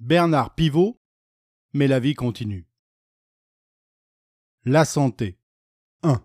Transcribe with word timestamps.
Bernard 0.00 0.56
Pivot, 0.56 1.00
mais 1.72 1.86
la 1.86 2.00
vie 2.00 2.14
continue. 2.14 2.66
La 4.64 4.84
santé. 4.84 5.38
1. 6.02 6.20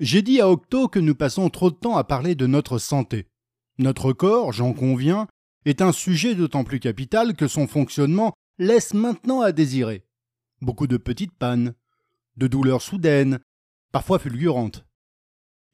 J'ai 0.00 0.22
dit 0.22 0.40
à 0.40 0.50
Octo 0.50 0.88
que 0.88 0.98
nous 0.98 1.14
passons 1.14 1.48
trop 1.50 1.70
de 1.70 1.76
temps 1.76 1.96
à 1.96 2.02
parler 2.02 2.34
de 2.34 2.48
notre 2.48 2.78
santé. 2.78 3.28
Notre 3.78 4.12
corps, 4.12 4.52
j'en 4.52 4.72
conviens, 4.72 5.28
est 5.66 5.82
un 5.82 5.92
sujet 5.92 6.34
d'autant 6.34 6.64
plus 6.64 6.80
capital 6.80 7.36
que 7.36 7.46
son 7.46 7.68
fonctionnement 7.68 8.34
laisse 8.58 8.92
maintenant 8.92 9.40
à 9.40 9.52
désirer. 9.52 10.04
Beaucoup 10.60 10.88
de 10.88 10.96
petites 10.96 11.36
pannes, 11.36 11.74
de 12.36 12.48
douleurs 12.48 12.82
soudaines, 12.82 13.38
parfois 13.92 14.18
fulgurantes. 14.18 14.84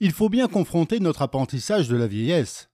Il 0.00 0.12
faut 0.12 0.29
bien 0.29 0.48
confronter 0.48 1.00
notre 1.00 1.23
apprentissage 1.23 1.89
de 1.89 1.96
la 1.96 2.07
vieillesse, 2.07 2.71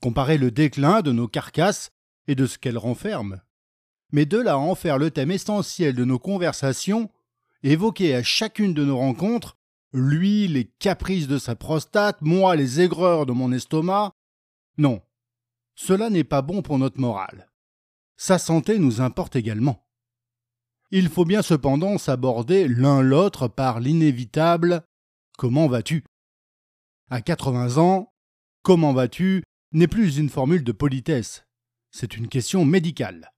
comparer 0.00 0.38
le 0.38 0.50
déclin 0.50 1.02
de 1.02 1.12
nos 1.12 1.28
carcasses 1.28 1.90
et 2.28 2.34
de 2.34 2.46
ce 2.46 2.58
qu'elles 2.58 2.78
renferment. 2.78 3.40
Mais 4.12 4.26
de 4.26 4.38
là 4.38 4.52
à 4.52 4.56
en 4.56 4.74
faire 4.74 4.98
le 4.98 5.10
thème 5.10 5.30
essentiel 5.30 5.94
de 5.94 6.04
nos 6.04 6.18
conversations, 6.18 7.10
évoquer 7.62 8.14
à 8.14 8.22
chacune 8.22 8.74
de 8.74 8.84
nos 8.84 8.98
rencontres, 8.98 9.56
lui 9.92 10.48
les 10.48 10.64
caprices 10.64 11.28
de 11.28 11.38
sa 11.38 11.56
prostate, 11.56 12.20
moi 12.20 12.56
les 12.56 12.80
aigreurs 12.80 13.26
de 13.26 13.32
mon 13.32 13.52
estomac, 13.52 14.12
non, 14.76 15.00
cela 15.74 16.10
n'est 16.10 16.24
pas 16.24 16.42
bon 16.42 16.62
pour 16.62 16.78
notre 16.78 17.00
morale. 17.00 17.50
Sa 18.16 18.38
santé 18.38 18.78
nous 18.78 19.00
importe 19.00 19.36
également. 19.36 19.86
Il 20.90 21.08
faut 21.08 21.24
bien 21.24 21.42
cependant 21.42 21.98
s'aborder 21.98 22.68
l'un 22.68 23.02
l'autre 23.02 23.48
par 23.48 23.80
l'inévitable 23.80 24.84
Comment 25.36 25.66
vas-tu? 25.66 26.04
À 27.10 27.20
80 27.20 27.78
ans, 27.78 28.12
Comment 28.62 28.94
vas-tu 28.94 29.42
n'est 29.72 29.88
plus 29.88 30.16
une 30.16 30.30
formule 30.30 30.64
de 30.64 30.72
politesse, 30.72 31.44
c'est 31.94 32.16
une 32.16 32.26
question 32.26 32.64
médicale. 32.64 33.30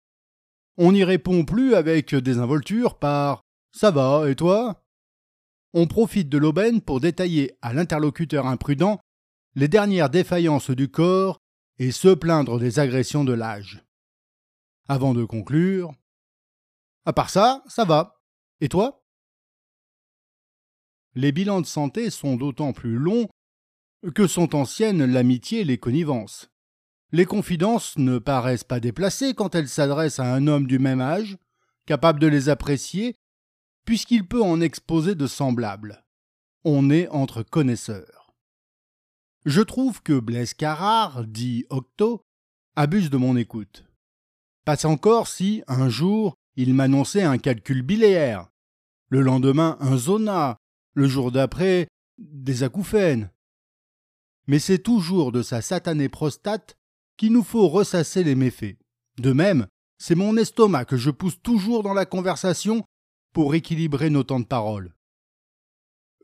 On 0.78 0.92
n'y 0.92 1.04
répond 1.04 1.44
plus 1.44 1.74
avec 1.74 2.14
désinvolture 2.14 2.98
par 2.98 3.42
Ça 3.70 3.90
va, 3.90 4.30
et 4.30 4.34
toi? 4.34 4.82
On 5.74 5.86
profite 5.86 6.30
de 6.30 6.38
l'aubaine 6.38 6.80
pour 6.80 7.00
détailler 7.00 7.58
à 7.60 7.74
l'interlocuteur 7.74 8.46
imprudent 8.46 8.98
les 9.56 9.68
dernières 9.68 10.08
défaillances 10.08 10.70
du 10.70 10.88
corps 10.88 11.38
et 11.78 11.90
se 11.90 12.08
plaindre 12.08 12.58
des 12.58 12.78
agressions 12.78 13.24
de 13.24 13.34
l'âge. 13.34 13.84
Avant 14.88 15.12
de 15.12 15.24
conclure, 15.26 15.92
à 17.04 17.12
part 17.12 17.28
ça, 17.28 17.62
ça 17.68 17.84
va. 17.84 18.22
Et 18.62 18.70
toi? 18.70 19.04
Les 21.14 21.30
bilans 21.30 21.60
de 21.60 21.66
santé 21.66 22.08
sont 22.08 22.36
d'autant 22.36 22.72
plus 22.72 22.96
longs 22.96 23.28
que 24.14 24.26
sont 24.26 24.54
anciennes 24.54 25.04
l'amitié 25.04 25.60
et 25.60 25.64
les 25.64 25.78
connivences. 25.78 26.48
Les 27.12 27.24
confidences 27.24 27.96
ne 27.98 28.18
paraissent 28.18 28.64
pas 28.64 28.80
déplacées 28.80 29.34
quand 29.34 29.54
elles 29.54 29.68
s'adressent 29.68 30.18
à 30.18 30.34
un 30.34 30.46
homme 30.46 30.66
du 30.66 30.78
même 30.78 31.00
âge, 31.00 31.38
capable 31.86 32.18
de 32.18 32.26
les 32.26 32.48
apprécier, 32.48 33.14
puisqu'il 33.84 34.26
peut 34.26 34.42
en 34.42 34.60
exposer 34.60 35.14
de 35.14 35.26
semblables. 35.26 36.04
On 36.64 36.90
est 36.90 37.08
entre 37.08 37.42
connaisseurs. 37.42 38.34
Je 39.44 39.60
trouve 39.60 40.02
que 40.02 40.18
Blaise 40.18 40.54
Carrard, 40.54 41.24
dit 41.24 41.64
Octo, 41.70 42.22
abuse 42.74 43.10
de 43.10 43.16
mon 43.16 43.36
écoute. 43.36 43.84
Passe 44.64 44.84
encore 44.84 45.28
si, 45.28 45.62
un 45.68 45.88
jour, 45.88 46.34
il 46.56 46.74
m'annonçait 46.74 47.22
un 47.22 47.38
calcul 47.38 47.82
biliaire, 47.82 48.48
le 49.08 49.20
lendemain 49.20 49.76
un 49.78 49.96
zona, 49.96 50.56
le 50.94 51.06
jour 51.06 51.30
d'après 51.30 51.86
des 52.18 52.64
acouphènes. 52.64 53.30
Mais 54.48 54.58
c'est 54.58 54.80
toujours 54.80 55.30
de 55.30 55.42
sa 55.42 55.62
satanée 55.62 56.08
prostate 56.08 56.76
qu'il 57.16 57.32
nous 57.32 57.42
faut 57.42 57.68
ressasser 57.68 58.24
les 58.24 58.34
méfaits. 58.34 58.76
De 59.18 59.32
même, 59.32 59.66
c'est 59.98 60.14
mon 60.14 60.36
estomac 60.36 60.84
que 60.84 60.96
je 60.96 61.10
pousse 61.10 61.40
toujours 61.42 61.82
dans 61.82 61.94
la 61.94 62.06
conversation 62.06 62.84
pour 63.32 63.54
équilibrer 63.54 64.10
nos 64.10 64.22
temps 64.22 64.40
de 64.40 64.44
parole 64.44 64.96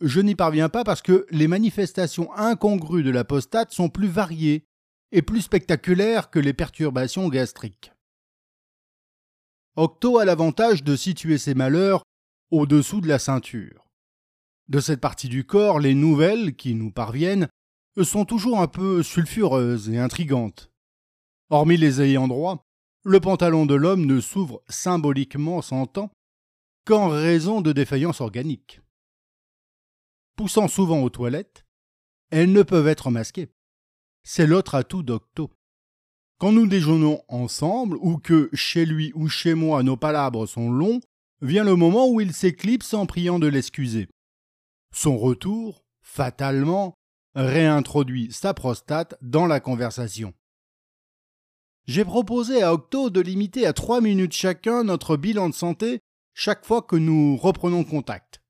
je 0.03 0.21
n'y 0.21 0.35
parviens 0.35 0.69
pas 0.69 0.85
parce 0.85 1.01
que 1.01 1.27
les 1.31 1.49
manifestations 1.49 2.33
incongrues 2.35 3.05
de 3.05 3.11
l'apostate 3.11 3.73
sont 3.73 3.89
plus 3.89 4.09
variées 4.09 4.65
et 5.13 5.23
plus 5.23 5.43
spectaculaires 5.43 6.31
que 6.31 6.41
les 6.41 6.53
perturbations 6.53 7.29
gastriques. 7.29 7.93
Octo 9.77 10.19
a 10.19 10.25
l'avantage 10.25 10.83
de 10.83 10.97
situer 10.97 11.39
ses 11.39 11.55
malheurs 11.55 12.03
au-dessous 12.51 13.01
de 13.01 13.09
la 13.09 13.19
ceinture. 13.19 13.87
De 14.69 14.81
cette 14.81 15.01
partie 15.01 15.29
du 15.29 15.45
corps, 15.45 15.81
les 15.81 15.95
nouvelles 15.95 16.57
qui 16.57 16.75
nous 16.75 16.91
parviennent 16.91 17.49
sont 18.03 18.25
toujours 18.25 18.61
un 18.61 18.69
peu 18.69 19.03
sulfureuses 19.03 19.89
et 19.89 19.99
intrigantes. 19.99 20.72
Hormis 21.53 21.77
les 21.77 22.03
ayants 22.03 22.27
droit, 22.27 22.67
le 23.05 23.21
pantalon 23.21 23.67
de 23.67 23.77
l'homme 23.77 24.07
ne 24.07 24.21
s'ouvre 24.21 24.61
symboliquement 24.69 25.63
sans 25.63 25.87
temps 25.87 26.11
qu'en 26.85 27.09
raison 27.09 27.61
de 27.61 27.71
défaillances 27.71 28.21
organiques 28.21 28.83
poussant 30.43 30.67
souvent 30.67 31.03
aux 31.03 31.09
toilettes, 31.09 31.65
elles 32.31 32.51
ne 32.51 32.63
peuvent 32.63 32.89
être 32.89 33.11
masquées. 33.11 33.49
C'est 34.25 34.47
l'autre 34.47 34.75
atout 34.75 35.05
d'Octo. 35.05 35.51
Quand 36.39 36.51
nous 36.51 36.67
déjeunons 36.67 37.23
ensemble, 37.29 37.97
ou 38.01 38.19
que 38.19 38.51
chez 38.53 38.85
lui 38.85 39.13
ou 39.15 39.29
chez 39.29 39.55
moi 39.55 39.85
nos 39.85 39.97
palabres 39.97 40.47
sont 40.47 40.71
longs, 40.71 41.01
vient 41.41 41.63
le 41.63 41.77
moment 41.77 42.09
où 42.09 42.21
il 42.21 42.33
s'éclipse 42.33 42.95
en 42.95 43.07
priant 43.07 43.39
de 43.39 43.47
l'excuser. 43.47 44.09
Son 44.93 45.17
retour, 45.17 45.85
fatalement, 46.01 46.95
réintroduit 47.37 48.33
sa 48.33 48.55
prostate 48.55 49.17
dans 49.23 49.47
la 49.47 49.61
conversation. 49.61 50.35
J'ai 51.87 52.05
proposé 52.05 52.63
à 52.63 52.73
Octo 52.73 53.11
de 53.11 53.21
limiter 53.21 53.67
à 53.67 53.73
trois 53.73 54.01
minutes 54.01 54.33
chacun 54.33 54.85
notre 54.85 55.17
bilan 55.17 55.49
de 55.49 55.55
santé 55.55 56.01
chaque 56.35 56.65
fois 56.65 56.83
que 56.83 56.97
nous 56.97 57.37
reprenons 57.37 57.85
contact 57.85 58.43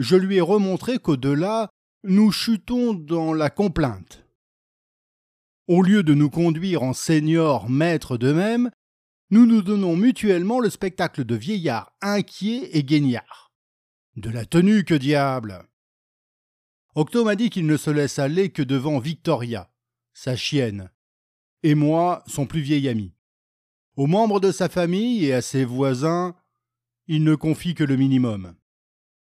je 0.00 0.16
lui 0.16 0.36
ai 0.36 0.40
remontré 0.40 0.98
qu'au-delà, 0.98 1.68
nous 2.04 2.32
chutons 2.32 2.94
dans 2.94 3.34
la 3.34 3.50
complainte. 3.50 4.24
Au 5.68 5.82
lieu 5.82 6.02
de 6.02 6.14
nous 6.14 6.30
conduire 6.30 6.82
en 6.82 6.94
seigneurs 6.94 7.68
maîtres 7.68 8.16
d'eux-mêmes, 8.16 8.70
nous 9.30 9.44
nous 9.44 9.60
donnons 9.60 9.96
mutuellement 9.96 10.58
le 10.58 10.70
spectacle 10.70 11.24
de 11.24 11.34
vieillards 11.34 11.92
inquiets 12.00 12.70
et 12.72 12.82
guignards. 12.82 13.52
De 14.16 14.30
la 14.30 14.46
tenue, 14.46 14.84
que 14.84 14.94
diable 14.94 15.68
Octo 16.94 17.22
m'a 17.24 17.36
dit 17.36 17.50
qu'il 17.50 17.66
ne 17.66 17.76
se 17.76 17.90
laisse 17.90 18.18
aller 18.18 18.50
que 18.50 18.62
devant 18.62 18.98
Victoria, 19.00 19.70
sa 20.14 20.34
chienne, 20.34 20.90
et 21.62 21.74
moi, 21.74 22.22
son 22.26 22.46
plus 22.46 22.60
vieil 22.60 22.88
ami. 22.88 23.14
Aux 23.96 24.06
membres 24.06 24.40
de 24.40 24.52
sa 24.52 24.68
famille 24.68 25.24
et 25.26 25.32
à 25.32 25.42
ses 25.42 25.64
voisins, 25.64 26.34
il 27.06 27.24
ne 27.24 27.34
confie 27.34 27.74
que 27.74 27.84
le 27.84 27.96
minimum. 27.96 28.54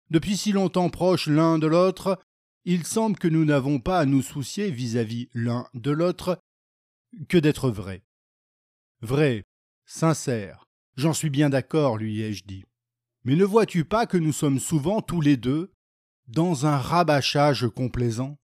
Depuis 0.09 0.37
si 0.37 0.51
longtemps 0.51 0.89
proches 0.89 1.27
l'un 1.27 1.59
de 1.59 1.67
l'autre, 1.67 2.19
il 2.65 2.85
semble 2.85 3.17
que 3.17 3.27
nous 3.27 3.45
n'avons 3.45 3.79
pas 3.79 3.99
à 3.99 4.05
nous 4.05 4.21
soucier 4.21 4.71
vis-à-vis 4.71 5.29
l'un 5.33 5.67
de 5.73 5.91
l'autre 5.91 6.41
que 7.29 7.37
d'être 7.37 7.69
vrai. 7.69 8.03
Vrai, 9.01 9.45
sincère, 9.85 10.65
j'en 10.95 11.13
suis 11.13 11.29
bien 11.29 11.49
d'accord, 11.49 11.97
lui 11.97 12.21
ai-je 12.21 12.43
dit. 12.43 12.65
Mais 13.23 13.35
ne 13.35 13.45
vois-tu 13.45 13.85
pas 13.85 14.05
que 14.05 14.17
nous 14.17 14.33
sommes 14.33 14.59
souvent 14.59 15.01
tous 15.01 15.21
les 15.21 15.37
deux 15.37 15.71
dans 16.27 16.65
un 16.65 16.77
rabâchage 16.77 17.67
complaisant? 17.69 18.37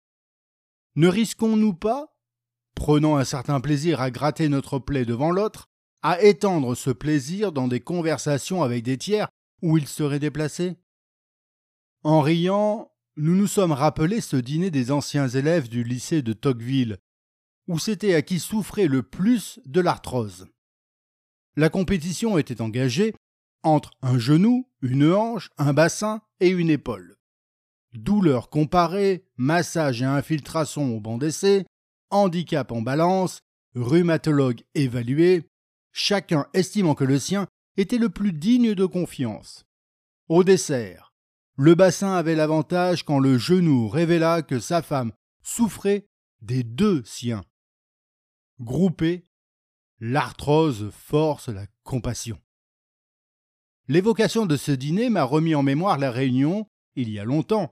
Ne 0.95 1.07
risquons-nous 1.07 1.73
pas, 1.73 2.12
prenant 2.75 3.17
un 3.17 3.25
certain 3.25 3.61
plaisir 3.61 4.01
à 4.01 4.11
gratter 4.11 4.49
notre 4.49 4.79
plaie 4.79 5.05
devant 5.05 5.31
l'autre, 5.31 5.67
à 6.01 6.21
étendre 6.21 6.75
ce 6.75 6.89
plaisir 6.89 7.51
dans 7.51 7.67
des 7.67 7.79
conversations 7.79 8.63
avec 8.63 8.83
des 8.83 8.97
tiers 8.97 9.27
où 9.61 9.77
il 9.77 9.87
serait 9.87 10.19
déplacé 10.19 10.75
en 12.03 12.19
riant, 12.19 12.91
nous 13.15 13.35
nous 13.35 13.47
sommes 13.47 13.71
rappelé 13.71 14.19
ce 14.19 14.35
dîner 14.35 14.71
des 14.71 14.91
anciens 14.91 15.29
élèves 15.29 15.69
du 15.69 15.85
lycée 15.85 16.21
de 16.21 16.33
Tocqueville, 16.33 16.97
où 17.67 17.79
c'était 17.79 18.13
à 18.13 18.21
qui 18.21 18.39
souffrait 18.39 18.87
le 18.87 19.03
plus 19.03 19.61
de 19.65 19.79
l'arthrose. 19.79 20.47
La 21.55 21.69
compétition 21.69 22.37
était 22.37 22.61
engagée 22.61 23.13
entre 23.63 23.91
un 24.01 24.19
genou, 24.19 24.67
une 24.81 25.13
hanche, 25.13 25.49
un 25.57 25.71
bassin 25.71 26.21
et 26.41 26.49
une 26.49 26.69
épaule. 26.69 27.15
Douleur 27.93 28.49
comparée, 28.49 29.23
massage 29.37 30.01
et 30.01 30.05
infiltration 30.05 30.97
au 30.97 30.99
banc 30.99 31.17
d'essai, 31.17 31.65
handicap 32.13 32.71
en 32.71 32.81
balance, 32.81 33.39
rhumatologue 33.75 34.63
évalué, 34.75 35.49
chacun 35.91 36.47
estimant 36.53 36.95
que 36.95 37.03
le 37.03 37.19
sien 37.19 37.47
était 37.77 37.97
le 37.97 38.09
plus 38.09 38.33
digne 38.33 38.73
de 38.73 38.85
confiance. 38.85 39.65
Au 40.29 40.43
dessert, 40.43 41.13
le 41.55 41.75
bassin 41.75 42.13
avait 42.13 42.35
l'avantage 42.35 43.03
quand 43.03 43.19
le 43.19 43.37
genou 43.37 43.87
révéla 43.87 44.41
que 44.41 44.59
sa 44.59 44.81
femme 44.81 45.11
souffrait 45.43 46.07
des 46.41 46.63
deux 46.63 47.03
siens. 47.03 47.43
Groupé, 48.59 49.25
l'arthrose 49.99 50.89
force 50.91 51.49
la 51.49 51.65
compassion. 51.83 52.39
L'évocation 53.87 54.45
de 54.45 54.55
ce 54.55 54.71
dîner 54.71 55.09
m'a 55.09 55.23
remis 55.23 55.55
en 55.55 55.63
mémoire 55.63 55.97
la 55.97 56.11
réunion, 56.11 56.67
il 56.95 57.09
y 57.09 57.19
a 57.19 57.25
longtemps, 57.25 57.71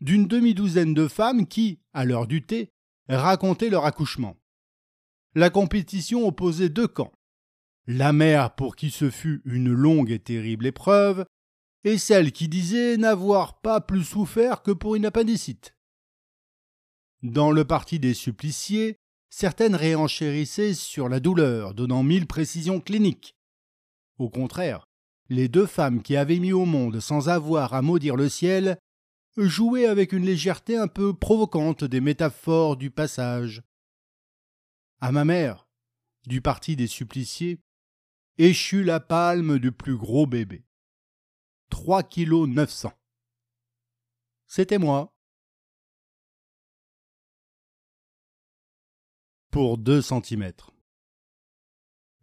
d'une 0.00 0.26
demi-douzaine 0.26 0.94
de 0.94 1.06
femmes 1.06 1.46
qui, 1.46 1.80
à 1.92 2.04
l'heure 2.04 2.26
du 2.26 2.44
thé, 2.44 2.70
racontaient 3.08 3.70
leur 3.70 3.84
accouchement. 3.84 4.36
La 5.34 5.50
compétition 5.50 6.26
opposait 6.26 6.68
deux 6.68 6.88
camps. 6.88 7.12
la 7.88 8.12
mère 8.12 8.54
pour 8.54 8.76
qui 8.76 8.90
ce 8.90 9.10
fut 9.10 9.42
une 9.44 9.72
longue 9.72 10.12
et 10.12 10.20
terrible 10.20 10.66
épreuve, 10.66 11.24
et 11.84 11.98
celle 11.98 12.30
qui 12.30 12.48
disait 12.48 12.96
n'avoir 12.96 13.60
pas 13.60 13.80
plus 13.80 14.04
souffert 14.04 14.62
que 14.62 14.70
pour 14.70 14.94
une 14.94 15.06
appendicite. 15.06 15.74
Dans 17.22 17.50
le 17.50 17.64
parti 17.64 17.98
des 17.98 18.14
suppliciés, 18.14 18.96
certaines 19.30 19.74
réenchérissaient 19.74 20.74
sur 20.74 21.08
la 21.08 21.18
douleur, 21.18 21.74
donnant 21.74 22.02
mille 22.02 22.26
précisions 22.26 22.80
cliniques. 22.80 23.36
Au 24.18 24.28
contraire, 24.28 24.86
les 25.28 25.48
deux 25.48 25.66
femmes 25.66 26.02
qui 26.02 26.16
avaient 26.16 26.38
mis 26.38 26.52
au 26.52 26.64
monde 26.64 27.00
sans 27.00 27.28
avoir 27.28 27.74
à 27.74 27.82
maudire 27.82 28.16
le 28.16 28.28
ciel 28.28 28.78
jouaient 29.36 29.86
avec 29.86 30.12
une 30.12 30.24
légèreté 30.24 30.76
un 30.76 30.88
peu 30.88 31.14
provocante 31.14 31.84
des 31.84 32.00
métaphores 32.00 32.76
du 32.76 32.90
passage. 32.90 33.62
À 35.00 35.12
ma 35.12 35.24
mère, 35.24 35.66
du 36.26 36.40
parti 36.40 36.76
des 36.76 36.86
suppliciés, 36.86 37.60
échut 38.38 38.84
la 38.84 39.00
palme 39.00 39.58
du 39.58 39.72
plus 39.72 39.96
gros 39.96 40.26
bébé. 40.26 40.64
Trois 41.70 42.02
kilos 42.02 42.48
neuf 42.48 42.70
cents. 42.70 42.98
C'était 44.46 44.78
moi. 44.78 45.12
Pour 49.50 49.78
deux 49.78 50.02
centimètres. 50.02 50.72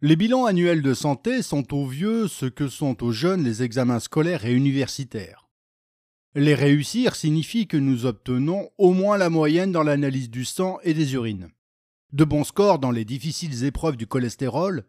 Les 0.00 0.16
bilans 0.16 0.46
annuels 0.46 0.82
de 0.82 0.94
santé 0.94 1.42
sont 1.42 1.74
aux 1.74 1.86
vieux 1.86 2.26
ce 2.26 2.46
que 2.46 2.68
sont 2.68 3.02
aux 3.04 3.12
jeunes 3.12 3.44
les 3.44 3.62
examens 3.62 4.00
scolaires 4.00 4.46
et 4.46 4.54
universitaires. 4.54 5.49
Les 6.34 6.54
réussir 6.54 7.16
signifie 7.16 7.66
que 7.66 7.76
nous 7.76 8.06
obtenons 8.06 8.70
au 8.78 8.92
moins 8.92 9.18
la 9.18 9.30
moyenne 9.30 9.72
dans 9.72 9.82
l'analyse 9.82 10.30
du 10.30 10.44
sang 10.44 10.78
et 10.82 10.94
des 10.94 11.14
urines. 11.14 11.50
De 12.12 12.24
bons 12.24 12.44
scores 12.44 12.78
dans 12.78 12.90
les 12.90 13.04
difficiles 13.04 13.64
épreuves 13.64 13.96
du 13.96 14.06
cholestérol, 14.06 14.84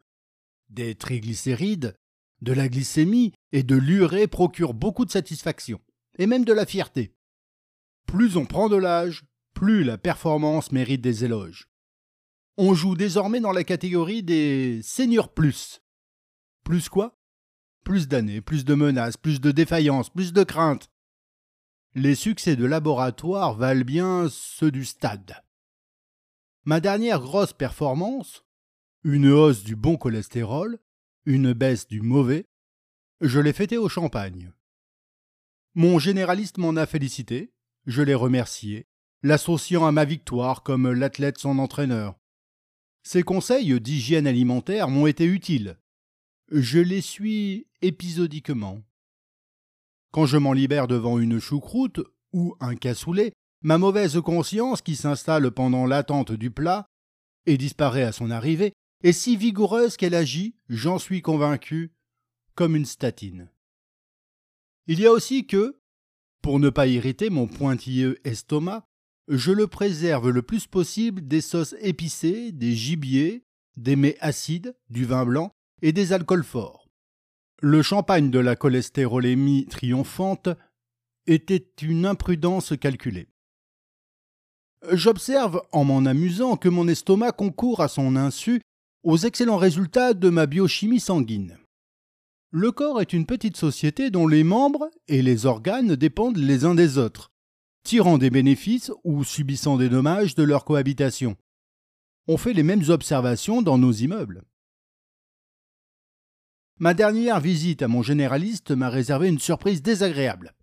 des 0.69 0.95
triglycérides, 0.95 1.95
de 2.41 2.53
la 2.53 2.69
glycémie 2.69 3.33
et 3.51 3.63
de 3.63 3.75
l'urée 3.75 4.27
procurent 4.27 4.73
beaucoup 4.73 5.05
de 5.05 5.11
satisfaction, 5.11 5.79
et 6.17 6.27
même 6.27 6.45
de 6.45 6.53
la 6.53 6.65
fierté. 6.65 7.13
Plus 8.07 8.37
on 8.37 8.45
prend 8.45 8.69
de 8.69 8.77
l'âge, 8.77 9.23
plus 9.53 9.83
la 9.83 9.97
performance 9.97 10.71
mérite 10.71 11.01
des 11.01 11.25
éloges 11.25 11.71
on 12.63 12.75
joue 12.75 12.95
désormais 12.95 13.39
dans 13.39 13.51
la 13.51 13.63
catégorie 13.63 14.21
des 14.21 14.81
seniors 14.83 15.33
plus. 15.33 15.81
Plus 16.63 16.89
quoi? 16.89 17.17
Plus 17.83 18.07
d'années, 18.07 18.39
plus 18.39 18.65
de 18.65 18.75
menaces, 18.75 19.17
plus 19.17 19.41
de 19.41 19.49
défaillances, 19.49 20.11
plus 20.11 20.31
de 20.31 20.43
craintes. 20.43 20.90
Les 21.93 22.15
succès 22.15 22.55
de 22.55 22.63
laboratoire 22.63 23.53
valent 23.53 23.83
bien 23.83 24.29
ceux 24.29 24.71
du 24.71 24.85
stade. 24.85 25.43
Ma 26.63 26.79
dernière 26.79 27.19
grosse 27.19 27.51
performance, 27.51 28.45
une 29.03 29.27
hausse 29.27 29.65
du 29.65 29.75
bon 29.75 29.97
cholestérol, 29.97 30.79
une 31.25 31.51
baisse 31.51 31.89
du 31.89 31.99
mauvais, 31.99 32.47
je 33.19 33.41
l'ai 33.41 33.51
fêtée 33.51 33.77
au 33.77 33.89
champagne. 33.89 34.53
Mon 35.75 35.99
généraliste 35.99 36.59
m'en 36.59 36.77
a 36.77 36.85
félicité, 36.85 37.51
je 37.85 38.01
l'ai 38.01 38.15
remercié, 38.15 38.87
l'associant 39.21 39.85
à 39.85 39.91
ma 39.91 40.05
victoire 40.05 40.63
comme 40.63 40.89
l'athlète 40.93 41.39
son 41.39 41.59
entraîneur. 41.59 42.15
Ces 43.03 43.23
conseils 43.23 43.81
d'hygiène 43.81 44.27
alimentaire 44.27 44.87
m'ont 44.87 45.07
été 45.07 45.25
utiles. 45.25 45.77
Je 46.51 46.79
les 46.79 47.01
suis 47.01 47.67
épisodiquement. 47.81 48.81
Quand 50.11 50.25
je 50.25 50.37
m'en 50.37 50.53
libère 50.53 50.87
devant 50.87 51.19
une 51.19 51.39
choucroute 51.39 52.01
ou 52.33 52.55
un 52.59 52.75
cassoulet, 52.75 53.31
ma 53.61 53.77
mauvaise 53.77 54.19
conscience 54.21 54.81
qui 54.81 54.95
s'installe 54.95 55.51
pendant 55.51 55.85
l'attente 55.85 56.31
du 56.31 56.51
plat 56.51 56.85
et 57.45 57.57
disparaît 57.57 58.03
à 58.03 58.11
son 58.11 58.29
arrivée 58.29 58.73
est 59.03 59.13
si 59.13 59.37
vigoureuse 59.37 59.97
qu'elle 59.97 60.13
agit, 60.13 60.55
j'en 60.69 60.99
suis 60.99 61.21
convaincu, 61.21 61.91
comme 62.55 62.75
une 62.75 62.85
statine. 62.85 63.49
Il 64.87 64.99
y 64.99 65.05
a 65.05 65.11
aussi 65.11 65.47
que, 65.47 65.79
pour 66.41 66.59
ne 66.59 66.69
pas 66.69 66.87
irriter 66.87 67.29
mon 67.29 67.47
pointilleux 67.47 68.19
estomac, 68.27 68.83
je 69.27 69.51
le 69.51 69.67
préserve 69.67 70.29
le 70.29 70.41
plus 70.41 70.67
possible 70.67 71.25
des 71.27 71.41
sauces 71.41 71.75
épicées, 71.79 72.51
des 72.51 72.73
gibiers, 72.73 73.43
des 73.77 73.95
mets 73.95 74.17
acides, 74.19 74.75
du 74.89 75.05
vin 75.05 75.25
blanc 75.25 75.51
et 75.81 75.93
des 75.93 76.13
alcools 76.13 76.43
forts. 76.43 76.80
Le 77.63 77.83
champagne 77.83 78.31
de 78.31 78.39
la 78.39 78.55
cholestérolémie 78.55 79.67
triomphante 79.67 80.49
était 81.27 81.67
une 81.83 82.07
imprudence 82.07 82.73
calculée. 82.75 83.27
J'observe, 84.91 85.61
en 85.71 85.83
m'en 85.83 86.07
amusant, 86.07 86.57
que 86.57 86.69
mon 86.69 86.87
estomac 86.87 87.33
concourt 87.33 87.81
à 87.81 87.87
son 87.87 88.15
insu 88.15 88.63
aux 89.03 89.17
excellents 89.17 89.57
résultats 89.57 90.15
de 90.15 90.29
ma 90.29 90.47
biochimie 90.47 90.99
sanguine. 90.99 91.59
Le 92.49 92.71
corps 92.71 92.99
est 92.99 93.13
une 93.13 93.27
petite 93.27 93.57
société 93.57 94.09
dont 94.09 94.25
les 94.25 94.43
membres 94.43 94.89
et 95.07 95.21
les 95.21 95.45
organes 95.45 95.95
dépendent 95.95 96.37
les 96.37 96.65
uns 96.65 96.73
des 96.73 96.97
autres, 96.97 97.31
tirant 97.83 98.17
des 98.17 98.31
bénéfices 98.31 98.91
ou 99.03 99.23
subissant 99.23 99.77
des 99.77 99.87
dommages 99.87 100.33
de 100.33 100.41
leur 100.41 100.65
cohabitation. 100.65 101.37
On 102.27 102.37
fait 102.37 102.53
les 102.53 102.63
mêmes 102.63 102.89
observations 102.89 103.61
dans 103.61 103.77
nos 103.77 103.91
immeubles. 103.91 104.45
Ma 106.81 106.95
dernière 106.95 107.39
visite 107.39 107.83
à 107.83 107.87
mon 107.87 108.01
généraliste 108.01 108.71
m'a 108.71 108.89
réservé 108.89 109.29
une 109.29 109.37
surprise 109.37 109.83
désagréable. 109.83 110.55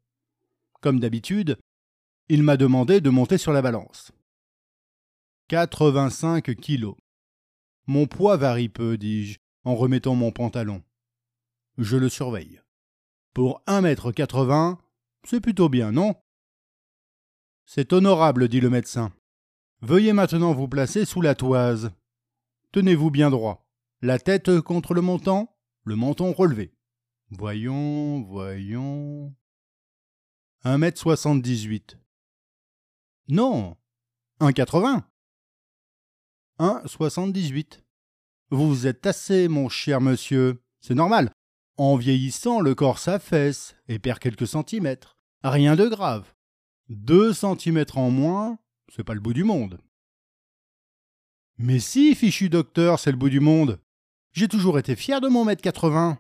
Comme 0.81 0.99
d'habitude, 0.99 1.57
il 2.29 2.43
m'a 2.43 2.57
demandé 2.57 3.01
de 3.01 3.09
monter 3.09 3.39
sur 3.39 3.53
la 3.53 3.63
balance. 3.63 4.11
85 5.47 6.57
kilos. 6.57 6.97
Mon 7.87 8.09
poids 8.09 8.37
varie 8.37 8.69
peu, 8.69 8.99
dis-je, 8.99 9.39
en 9.63 9.77
remettant 9.77 10.17
mon 10.17 10.33
pantalon. 10.33 10.83
Je 11.77 11.97
le 11.97 12.09
surveille. 12.09 12.61
Pour 13.33 13.63
1 13.69 13.83
mètre 13.83 14.11
80, 14.11 14.81
c'est 15.23 15.41
plutôt 15.41 15.69
bien, 15.69 15.93
non? 15.93 16.17
C'est 17.65 17.93
honorable, 17.93 18.49
dit 18.49 18.61
le 18.61 18.71
médecin. 18.71 19.13
Veuillez 19.83 20.15
maintenant 20.15 20.53
vous 20.53 20.67
placer 20.67 21.05
sous 21.05 21.21
la 21.21 21.37
toise. 21.37 21.93
Tenez-vous 22.73 23.13
bien 23.13 23.31
droit. 23.31 23.69
La 24.03 24.19
tête 24.19 24.61
contre 24.61 24.95
le 24.95 25.01
montant, 25.01 25.55
le 25.89 25.97
menton 25.97 26.33
relevé. 26.33 26.75
Voyons, 27.31 28.23
voyons. 28.23 29.35
Un 30.63 30.77
mètre 30.77 31.01
soixante-dix-huit. 31.01 31.99
Non, 33.29 33.77
un 34.39 34.53
quatre-vingts. 34.53 35.09
Un 36.59 36.83
soixante-dix-huit. 36.87 37.85
Vous 38.51 38.69
vous 38.69 38.87
êtes 38.87 39.01
tassé, 39.01 39.49
mon 39.49 39.71
cher 39.71 40.01
monsieur. 40.03 40.63
C'est 40.81 40.95
normal. 40.95 41.33
En 41.79 41.97
vieillissant, 41.97 42.61
le 42.61 42.75
corps 42.75 42.99
s'affaisse 42.99 43.75
et 43.89 43.99
perd 43.99 44.19
quelques 44.19 44.47
centimètres. 44.47 45.17
Rien 45.43 45.75
de 45.75 45.89
grave. 45.89 46.35
Deux 46.89 47.33
centimètres 47.33 47.97
en 47.97 48.11
moins, 48.11 48.59
c'est 48.95 49.05
pas 49.05 49.15
le 49.15 49.21
bout 49.21 49.35
du 49.35 49.45
monde. 49.45 49.81
Mais 51.57 51.81
si, 51.81 52.15
fichu 52.15 52.51
docteur, 52.51 52.99
c'est 52.99 53.11
le 53.11 53.17
bout 53.17 53.31
du 53.31 53.41
monde. 53.41 53.81
J'ai 54.33 54.49
toujours 54.49 54.79
été 54.79 54.95
fier 54.95 55.21
de 55.21 55.29
mon 55.29 55.45
mètre 55.45 55.63
80. 55.63 56.19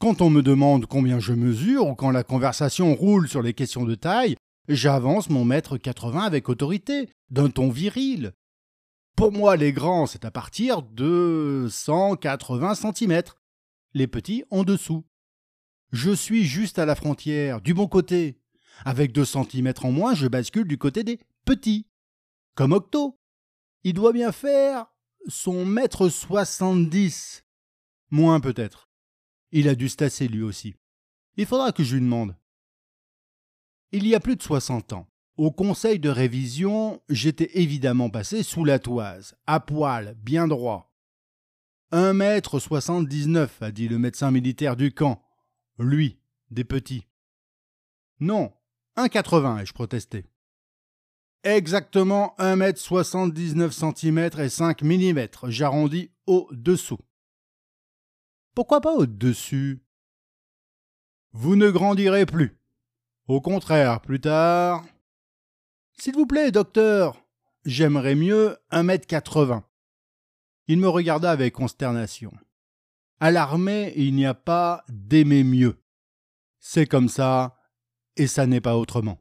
Quand 0.00 0.20
on 0.20 0.30
me 0.30 0.42
demande 0.42 0.86
combien 0.86 1.18
je 1.18 1.32
mesure 1.32 1.86
ou 1.86 1.94
quand 1.94 2.10
la 2.10 2.22
conversation 2.22 2.94
roule 2.94 3.28
sur 3.28 3.42
les 3.42 3.52
questions 3.52 3.84
de 3.84 3.94
taille, 3.94 4.36
j'avance 4.68 5.28
mon 5.28 5.44
mètre 5.44 5.76
80 5.76 6.22
avec 6.22 6.48
autorité, 6.48 7.08
d'un 7.30 7.50
ton 7.50 7.68
viril. 7.68 8.32
Pour 9.16 9.32
moi, 9.32 9.56
les 9.56 9.72
grands, 9.72 10.06
c'est 10.06 10.24
à 10.24 10.30
partir 10.30 10.82
de 10.82 11.66
180 11.68 12.74
cm. 12.74 13.22
Les 13.94 14.06
petits 14.06 14.44
en 14.50 14.62
dessous. 14.62 15.04
Je 15.90 16.12
suis 16.12 16.44
juste 16.44 16.78
à 16.78 16.86
la 16.86 16.94
frontière, 16.94 17.60
du 17.60 17.74
bon 17.74 17.88
côté. 17.88 18.38
Avec 18.84 19.12
deux 19.12 19.24
centimètres 19.24 19.86
en 19.86 19.90
moins, 19.90 20.14
je 20.14 20.28
bascule 20.28 20.68
du 20.68 20.78
côté 20.78 21.02
des 21.02 21.18
petits. 21.44 21.86
Comme 22.54 22.72
Octo. 22.72 23.18
Il 23.84 23.94
doit 23.94 24.12
bien 24.12 24.32
faire 24.32 24.86
son 25.28 25.64
mètre 25.64 26.08
soixante-dix. 26.08 27.44
Moins 28.10 28.40
peut-être. 28.40 28.88
Il 29.52 29.68
a 29.68 29.74
dû 29.74 29.88
se 29.88 29.96
tasser 29.96 30.28
lui 30.28 30.42
aussi. 30.42 30.74
Il 31.36 31.46
faudra 31.46 31.72
que 31.72 31.84
je 31.84 31.94
lui 31.94 32.02
demande. 32.02 32.36
Il 33.92 34.06
y 34.06 34.14
a 34.14 34.20
plus 34.20 34.36
de 34.36 34.42
soixante 34.42 34.92
ans, 34.92 35.08
au 35.36 35.50
conseil 35.50 35.98
de 35.98 36.08
révision, 36.08 37.00
j'étais 37.08 37.50
évidemment 37.60 38.10
passé 38.10 38.42
sous 38.42 38.64
la 38.64 38.78
toise, 38.78 39.36
à 39.46 39.60
poil, 39.60 40.14
bien 40.18 40.48
droit. 40.48 40.92
Un 41.90 42.12
mètre 42.12 42.58
soixante-dix-neuf, 42.58 43.62
a 43.62 43.70
dit 43.70 43.88
le 43.88 43.98
médecin 43.98 44.30
militaire 44.30 44.76
du 44.76 44.92
camp. 44.92 45.22
Lui, 45.78 46.18
des 46.50 46.64
petits. 46.64 47.06
Non, 48.20 48.52
1,80 48.96 49.62
ai-je 49.62 49.72
protesté. 49.72 50.26
Exactement 51.44 52.34
1m79 52.38 53.70
cm 53.70 54.40
et 54.40 54.48
5 54.48 54.82
mm, 54.82 55.26
j'arrondis 55.44 56.10
au-dessous. 56.26 56.98
Pourquoi 58.54 58.80
pas 58.80 58.92
au-dessus? 58.92 59.80
Vous 61.32 61.54
ne 61.54 61.70
grandirez 61.70 62.26
plus. 62.26 62.58
Au 63.28 63.40
contraire, 63.40 64.00
plus 64.00 64.20
tard. 64.20 64.84
S'il 66.00 66.14
vous 66.14 66.26
plaît, 66.26 66.50
docteur, 66.50 67.24
j'aimerais 67.64 68.16
mieux 68.16 68.56
1m80. 68.72 69.62
Il 70.66 70.78
me 70.78 70.88
regarda 70.88 71.30
avec 71.30 71.54
consternation. 71.54 72.32
À 73.20 73.30
l'armée, 73.30 73.92
il 73.96 74.14
n'y 74.14 74.26
a 74.26 74.34
pas 74.34 74.84
d'aimer 74.88 75.44
mieux. 75.44 75.80
C'est 76.58 76.86
comme 76.86 77.08
ça, 77.08 77.56
et 78.16 78.26
ça 78.26 78.46
n'est 78.46 78.60
pas 78.60 78.76
autrement. 78.76 79.18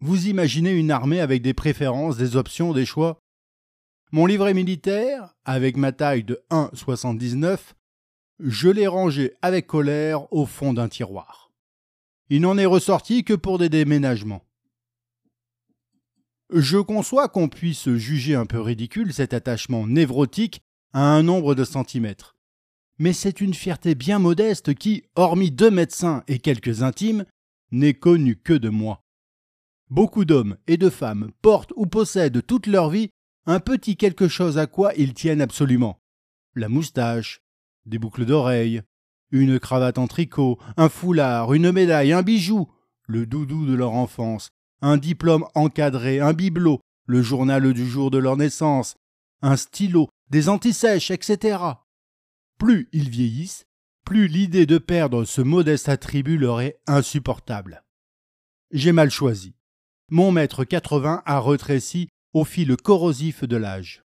Vous 0.00 0.28
imaginez 0.28 0.70
une 0.70 0.92
armée 0.92 1.20
avec 1.20 1.42
des 1.42 1.54
préférences, 1.54 2.16
des 2.16 2.36
options, 2.36 2.72
des 2.72 2.86
choix 2.86 3.18
Mon 4.12 4.26
livret 4.26 4.54
militaire, 4.54 5.34
avec 5.44 5.76
ma 5.76 5.90
taille 5.90 6.22
de 6.22 6.40
1,79, 6.50 7.58
je 8.38 8.68
l'ai 8.68 8.86
rangé 8.86 9.34
avec 9.42 9.66
colère 9.66 10.32
au 10.32 10.46
fond 10.46 10.72
d'un 10.72 10.88
tiroir. 10.88 11.50
Il 12.30 12.42
n'en 12.42 12.58
est 12.58 12.66
ressorti 12.66 13.24
que 13.24 13.34
pour 13.34 13.58
des 13.58 13.68
déménagements. 13.68 14.44
Je 16.50 16.78
conçois 16.78 17.28
qu'on 17.28 17.48
puisse 17.48 17.92
juger 17.94 18.36
un 18.36 18.46
peu 18.46 18.60
ridicule 18.60 19.12
cet 19.12 19.34
attachement 19.34 19.86
névrotique 19.88 20.62
à 20.92 21.00
un 21.00 21.24
nombre 21.24 21.56
de 21.56 21.64
centimètres. 21.64 22.36
Mais 22.98 23.12
c'est 23.12 23.40
une 23.40 23.54
fierté 23.54 23.96
bien 23.96 24.20
modeste 24.20 24.74
qui, 24.74 25.04
hormis 25.16 25.50
deux 25.50 25.70
médecins 25.70 26.22
et 26.28 26.38
quelques 26.38 26.82
intimes, 26.82 27.24
n'est 27.72 27.94
connue 27.94 28.36
que 28.36 28.54
de 28.54 28.68
moi. 28.68 29.02
Beaucoup 29.90 30.24
d'hommes 30.24 30.56
et 30.66 30.76
de 30.76 30.90
femmes 30.90 31.30
portent 31.40 31.72
ou 31.76 31.86
possèdent 31.86 32.44
toute 32.44 32.66
leur 32.66 32.90
vie 32.90 33.08
un 33.46 33.60
petit 33.60 33.96
quelque 33.96 34.28
chose 34.28 34.58
à 34.58 34.66
quoi 34.66 34.92
ils 34.96 35.14
tiennent 35.14 35.40
absolument. 35.40 35.98
La 36.54 36.68
moustache, 36.68 37.40
des 37.86 37.98
boucles 37.98 38.26
d'oreilles, 38.26 38.82
une 39.30 39.58
cravate 39.58 39.96
en 39.98 40.06
tricot, 40.06 40.58
un 40.76 40.90
foulard, 40.90 41.54
une 41.54 41.72
médaille, 41.72 42.12
un 42.12 42.22
bijou, 42.22 42.68
le 43.06 43.24
doudou 43.24 43.64
de 43.64 43.74
leur 43.74 43.92
enfance, 43.92 44.50
un 44.82 44.98
diplôme 44.98 45.46
encadré, 45.54 46.20
un 46.20 46.34
bibelot, 46.34 46.80
le 47.06 47.22
journal 47.22 47.72
du 47.72 47.86
jour 47.88 48.10
de 48.10 48.18
leur 48.18 48.36
naissance, 48.36 48.96
un 49.40 49.56
stylo, 49.56 50.08
des 50.28 50.50
antisèches, 50.50 51.10
etc. 51.10 51.58
Plus 52.58 52.88
ils 52.92 53.08
vieillissent, 53.08 53.64
plus 54.04 54.28
l'idée 54.28 54.66
de 54.66 54.78
perdre 54.78 55.24
ce 55.24 55.40
modeste 55.40 55.88
attribut 55.88 56.36
leur 56.36 56.60
est 56.60 56.78
insupportable. 56.86 57.82
J'ai 58.70 58.92
mal 58.92 59.10
choisi. 59.10 59.54
Mon 60.10 60.32
mètre 60.32 60.64
80 60.64 61.22
a 61.26 61.40
rétréci 61.40 62.08
au 62.32 62.44
fil 62.44 62.74
corrosif 62.76 63.44
de 63.44 63.56
l'âge. 63.56 64.04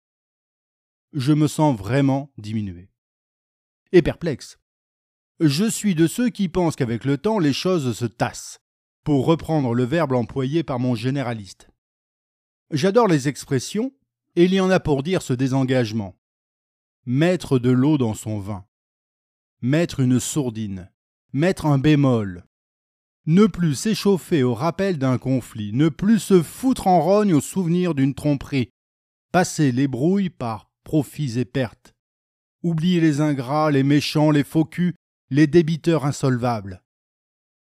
Je 1.13 1.31
me 1.31 1.47
sens 1.47 1.77
vraiment 1.77 2.33
diminué. 2.37 2.89
Et 3.93 4.01
perplexe. 4.01 4.59
Je 5.39 5.63
suis 5.63 5.95
de 5.95 6.07
ceux 6.07 6.29
qui 6.29 6.49
pensent 6.49 6.75
qu'avec 6.75 7.05
le 7.05 7.17
temps 7.17 7.39
les 7.39 7.53
choses 7.53 7.97
se 7.97 8.03
tassent, 8.03 8.59
pour 9.05 9.25
reprendre 9.25 9.73
le 9.73 9.85
verbe 9.85 10.11
employé 10.11 10.63
par 10.63 10.79
mon 10.79 10.95
généraliste. 10.95 11.69
J'adore 12.71 13.07
les 13.07 13.29
expressions, 13.29 13.93
et 14.35 14.43
il 14.43 14.53
y 14.53 14.59
en 14.59 14.71
a 14.71 14.81
pour 14.81 15.01
dire 15.01 15.21
ce 15.21 15.31
désengagement. 15.31 16.19
Mettre 17.05 17.57
de 17.57 17.69
l'eau 17.69 17.97
dans 17.97 18.15
son 18.15 18.39
vin. 18.39 18.65
Mettre 19.61 20.01
une 20.01 20.19
sourdine. 20.19 20.91
Mettre 21.31 21.67
un 21.67 21.77
bémol. 21.77 22.45
Ne 23.27 23.47
plus 23.47 23.73
s'échauffer 23.73 24.43
au 24.43 24.53
rappel 24.53 24.99
d'un 24.99 25.17
conflit, 25.17 25.73
ne 25.73 25.89
plus 25.89 26.19
se 26.19 26.43
foutre 26.43 26.85
en 26.85 27.01
rogne 27.01 27.33
au 27.33 27.41
souvenir 27.41 27.95
d'une 27.95 28.13
tromperie, 28.13 28.69
passer 29.31 29.71
les 29.71 29.87
brouilles 29.87 30.29
par 30.29 30.69
profits 30.83 31.39
et 31.39 31.45
pertes, 31.45 31.95
oublier 32.61 33.01
les 33.01 33.21
ingrats, 33.21 33.71
les 33.71 33.83
méchants, 33.83 34.29
les 34.29 34.43
faux 34.43 34.65
culs, 34.65 34.93
les 35.31 35.47
débiteurs 35.47 36.05
insolvables. 36.05 36.83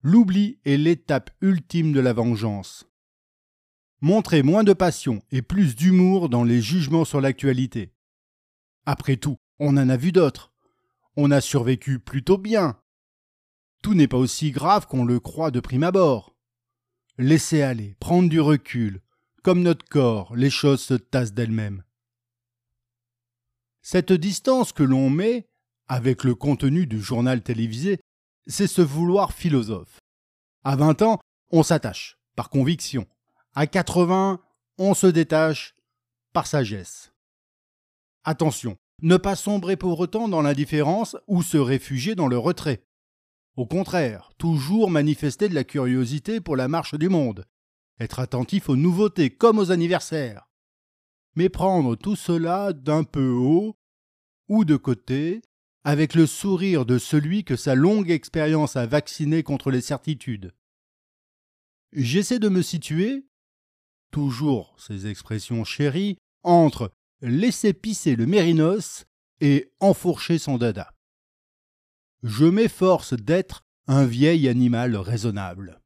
L'oubli 0.02 0.58
est 0.66 0.78
l'étape 0.78 1.30
ultime 1.42 1.92
de 1.92 2.00
la 2.00 2.14
vengeance. 2.14 2.90
Montrer 4.00 4.42
moins 4.42 4.64
de 4.64 4.74
passion 4.74 5.22
et 5.32 5.42
plus 5.42 5.76
d'humour 5.76 6.30
dans 6.30 6.44
les 6.44 6.62
jugements 6.62 7.06
sur 7.06 7.22
l'actualité. 7.22 7.94
Après 8.86 9.18
tout, 9.18 9.38
on 9.60 9.78
en 9.78 9.90
a 9.90 9.98
vu 9.98 10.12
d'autres. 10.12 10.52
On 11.18 11.30
a 11.30 11.42
survécu 11.42 12.00
plutôt 12.00 12.38
bien. 12.38 12.81
Tout 13.82 13.94
n'est 13.96 14.08
pas 14.08 14.18
aussi 14.18 14.52
grave 14.52 14.88
qu'on 14.88 15.06
le 15.06 15.20
croit 15.20 15.52
de 15.52 15.60
prime 15.60 15.84
abord. 15.84 16.36
Laissez 17.18 17.62
aller, 17.62 17.96
prendre 18.00 18.30
du 18.30 18.40
recul. 18.40 19.02
Comme 19.44 19.64
notre 19.64 19.88
corps, 19.88 20.36
les 20.36 20.52
choses 20.52 20.82
se 20.82 20.94
tassent 20.94 21.34
d'elles-mêmes. 21.34 21.84
Cette 23.82 24.14
distance 24.14 24.72
que 24.72 24.84
l'on 24.84 25.10
met 25.10 25.48
avec 25.88 26.24
le 26.24 26.36
contenu 26.36 26.86
du 26.86 27.02
journal 27.02 27.42
télévisé, 27.42 28.00
c'est 28.46 28.68
ce 28.68 28.82
vouloir 28.82 29.34
philosophe. 29.34 30.00
À 30.64 30.76
20 30.76 31.02
ans, 31.02 31.20
on 31.50 31.64
s'attache, 31.64 32.18
par 32.36 32.50
conviction. 32.50 33.08
À 33.56 33.66
80, 33.66 34.40
on 34.78 34.94
se 34.94 35.08
détache, 35.08 35.76
par 36.34 36.46
sagesse. 36.46 37.12
Attention, 38.24 38.78
ne 39.02 39.18
pas 39.18 39.36
sombrer 39.36 39.76
pour 39.76 40.00
autant 40.00 40.28
dans 40.28 40.44
l'indifférence 40.44 41.18
ou 41.28 41.42
se 41.42 41.58
réfugier 41.58 42.14
dans 42.14 42.28
le 42.28 42.38
retrait. 42.38 42.84
Au 43.58 43.66
contraire, 43.66 44.32
toujours 44.38 44.90
manifester 44.90 45.50
de 45.50 45.56
la 45.56 45.64
curiosité 45.64 46.40
pour 46.40 46.56
la 46.56 46.68
marche 46.68 46.96
du 46.96 47.10
monde, 47.10 47.46
être 48.00 48.20
attentif 48.20 48.70
aux 48.70 48.78
nouveautés 48.78 49.30
comme 49.30 49.60
aux 49.60 49.72
anniversaires. 49.72 50.48
Mais 51.36 51.50
prendre 51.50 51.96
tout 51.96 52.16
cela 52.16 52.74
d'un 52.74 53.04
peu 53.04 53.30
haut 53.30 53.76
ou 54.48 54.66
de 54.66 54.76
côté, 54.76 55.42
avec 55.84 56.14
le 56.14 56.28
sourire 56.28 56.86
de 56.86 56.98
celui 56.98 57.44
que 57.44 57.56
sa 57.56 57.76
longue 57.76 58.12
expérience 58.12 58.76
a 58.76 58.86
vacciné 58.86 59.44
contre 59.44 59.72
les 59.72 59.82
certitudes. 59.82 60.54
J'essaie 61.94 62.40
de 62.40 62.50
me 62.50 62.62
situer, 62.62 63.26
toujours 64.12 64.76
ces 64.78 65.08
expressions 65.08 65.64
chéries, 65.64 66.18
entre 66.44 66.92
laisser 67.22 67.74
pisser 67.74 68.16
le 68.16 68.26
mérinos 68.26 69.06
et 69.42 69.72
enfourcher 69.80 70.38
son 70.38 70.58
dada. 70.58 70.94
Je 72.24 72.46
m'efforce 72.46 73.14
d'être 73.14 73.66
un 73.88 74.06
vieil 74.06 74.48
animal 74.48 74.96
raisonnable. 74.96 75.81